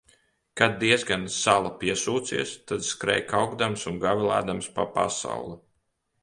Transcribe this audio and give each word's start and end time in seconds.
Kad 0.59 0.71
diezgan 0.83 1.25
sala 1.35 1.71
piesūcies, 1.83 2.53
tad 2.71 2.87
skrej 2.87 3.21
kaukdams 3.35 3.85
un 3.93 4.01
gavilēdams 4.07 4.71
pa 4.79 4.89
pasauli. 4.97 5.55